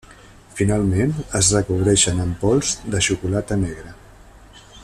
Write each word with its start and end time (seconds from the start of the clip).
Finalment 0.59 1.13
es 1.41 1.51
recobreixen 1.57 2.25
amb 2.25 2.41
pols 2.45 2.75
de 2.97 3.05
xocolata 3.09 3.63
negra. 3.69 3.97